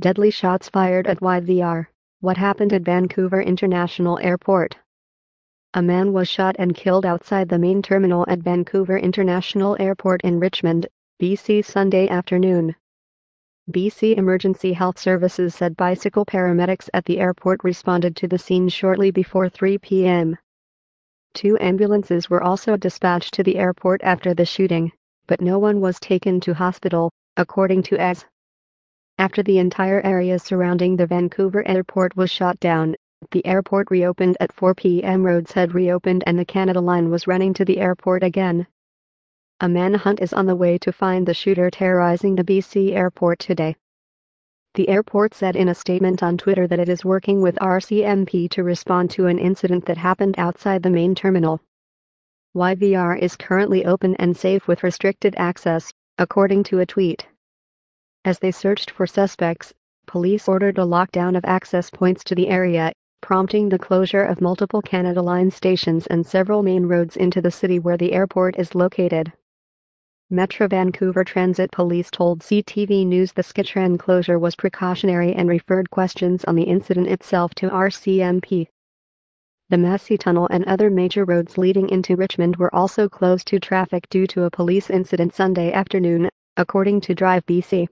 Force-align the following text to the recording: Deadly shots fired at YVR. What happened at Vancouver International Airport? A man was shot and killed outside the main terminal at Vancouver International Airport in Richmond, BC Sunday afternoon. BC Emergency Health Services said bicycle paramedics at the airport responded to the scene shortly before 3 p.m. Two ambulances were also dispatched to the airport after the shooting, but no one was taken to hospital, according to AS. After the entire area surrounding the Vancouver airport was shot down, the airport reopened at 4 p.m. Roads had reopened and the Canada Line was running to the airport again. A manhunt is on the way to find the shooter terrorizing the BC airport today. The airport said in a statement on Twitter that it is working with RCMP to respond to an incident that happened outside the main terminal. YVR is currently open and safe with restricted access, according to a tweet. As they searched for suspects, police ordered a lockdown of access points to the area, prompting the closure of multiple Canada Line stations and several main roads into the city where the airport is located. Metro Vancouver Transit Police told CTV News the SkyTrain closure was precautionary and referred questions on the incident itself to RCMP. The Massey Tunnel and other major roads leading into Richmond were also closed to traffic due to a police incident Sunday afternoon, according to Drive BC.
Deadly 0.00 0.30
shots 0.30 0.70
fired 0.70 1.06
at 1.06 1.20
YVR. 1.20 1.86
What 2.20 2.38
happened 2.38 2.72
at 2.72 2.80
Vancouver 2.80 3.42
International 3.42 4.18
Airport? 4.18 4.78
A 5.74 5.82
man 5.82 6.14
was 6.14 6.26
shot 6.26 6.56
and 6.58 6.74
killed 6.74 7.04
outside 7.04 7.50
the 7.50 7.58
main 7.58 7.82
terminal 7.82 8.24
at 8.26 8.38
Vancouver 8.38 8.96
International 8.96 9.76
Airport 9.78 10.22
in 10.22 10.40
Richmond, 10.40 10.86
BC 11.20 11.62
Sunday 11.62 12.08
afternoon. 12.08 12.74
BC 13.70 14.16
Emergency 14.16 14.72
Health 14.72 14.98
Services 14.98 15.54
said 15.54 15.76
bicycle 15.76 16.24
paramedics 16.24 16.88
at 16.94 17.04
the 17.04 17.18
airport 17.20 17.62
responded 17.62 18.16
to 18.16 18.26
the 18.26 18.38
scene 18.38 18.70
shortly 18.70 19.10
before 19.10 19.50
3 19.50 19.76
p.m. 19.76 20.38
Two 21.34 21.58
ambulances 21.60 22.30
were 22.30 22.42
also 22.42 22.74
dispatched 22.74 23.34
to 23.34 23.42
the 23.42 23.58
airport 23.58 24.00
after 24.02 24.32
the 24.32 24.46
shooting, 24.46 24.92
but 25.26 25.42
no 25.42 25.58
one 25.58 25.78
was 25.78 26.00
taken 26.00 26.40
to 26.40 26.54
hospital, 26.54 27.10
according 27.36 27.82
to 27.82 27.98
AS. 27.98 28.24
After 29.20 29.42
the 29.42 29.58
entire 29.58 30.00
area 30.00 30.38
surrounding 30.38 30.96
the 30.96 31.06
Vancouver 31.06 31.62
airport 31.68 32.16
was 32.16 32.30
shot 32.30 32.58
down, 32.58 32.96
the 33.32 33.44
airport 33.44 33.90
reopened 33.90 34.38
at 34.40 34.50
4 34.50 34.74
p.m. 34.74 35.22
Roads 35.22 35.52
had 35.52 35.74
reopened 35.74 36.24
and 36.26 36.38
the 36.38 36.44
Canada 36.46 36.80
Line 36.80 37.10
was 37.10 37.26
running 37.26 37.52
to 37.52 37.66
the 37.66 37.80
airport 37.80 38.22
again. 38.22 38.66
A 39.60 39.68
manhunt 39.68 40.22
is 40.22 40.32
on 40.32 40.46
the 40.46 40.56
way 40.56 40.78
to 40.78 40.90
find 40.90 41.26
the 41.26 41.34
shooter 41.34 41.68
terrorizing 41.70 42.34
the 42.34 42.44
BC 42.44 42.92
airport 42.92 43.40
today. 43.40 43.76
The 44.72 44.88
airport 44.88 45.34
said 45.34 45.54
in 45.54 45.68
a 45.68 45.74
statement 45.74 46.22
on 46.22 46.38
Twitter 46.38 46.66
that 46.66 46.80
it 46.80 46.88
is 46.88 47.04
working 47.04 47.42
with 47.42 47.56
RCMP 47.56 48.48
to 48.52 48.64
respond 48.64 49.10
to 49.10 49.26
an 49.26 49.38
incident 49.38 49.84
that 49.84 49.98
happened 49.98 50.36
outside 50.38 50.82
the 50.82 50.88
main 50.88 51.14
terminal. 51.14 51.60
YVR 52.56 53.18
is 53.18 53.36
currently 53.36 53.84
open 53.84 54.14
and 54.14 54.34
safe 54.34 54.66
with 54.66 54.82
restricted 54.82 55.34
access, 55.36 55.92
according 56.16 56.62
to 56.62 56.78
a 56.78 56.86
tweet. 56.86 57.26
As 58.22 58.38
they 58.38 58.50
searched 58.50 58.90
for 58.90 59.06
suspects, 59.06 59.72
police 60.06 60.46
ordered 60.46 60.76
a 60.76 60.82
lockdown 60.82 61.38
of 61.38 61.44
access 61.46 61.88
points 61.88 62.22
to 62.24 62.34
the 62.34 62.48
area, 62.48 62.92
prompting 63.22 63.70
the 63.70 63.78
closure 63.78 64.22
of 64.22 64.42
multiple 64.42 64.82
Canada 64.82 65.22
Line 65.22 65.50
stations 65.50 66.06
and 66.06 66.26
several 66.26 66.62
main 66.62 66.84
roads 66.84 67.16
into 67.16 67.40
the 67.40 67.50
city 67.50 67.78
where 67.78 67.96
the 67.96 68.12
airport 68.12 68.58
is 68.58 68.74
located. 68.74 69.32
Metro 70.28 70.68
Vancouver 70.68 71.24
Transit 71.24 71.72
Police 71.72 72.10
told 72.10 72.40
CTV 72.40 73.06
News 73.06 73.32
the 73.32 73.42
SkyTrain 73.42 73.98
closure 73.98 74.38
was 74.38 74.54
precautionary 74.54 75.32
and 75.32 75.48
referred 75.48 75.90
questions 75.90 76.44
on 76.44 76.56
the 76.56 76.64
incident 76.64 77.08
itself 77.08 77.54
to 77.54 77.70
RCMP. 77.70 78.66
The 79.70 79.78
Massey 79.78 80.18
Tunnel 80.18 80.46
and 80.50 80.66
other 80.66 80.90
major 80.90 81.24
roads 81.24 81.56
leading 81.56 81.88
into 81.88 82.16
Richmond 82.16 82.56
were 82.56 82.74
also 82.74 83.08
closed 83.08 83.46
to 83.46 83.58
traffic 83.58 84.10
due 84.10 84.26
to 84.26 84.44
a 84.44 84.50
police 84.50 84.90
incident 84.90 85.34
Sunday 85.34 85.72
afternoon, 85.72 86.28
according 86.58 87.00
to 87.00 87.14
Drive 87.14 87.46
BC. 87.46 87.88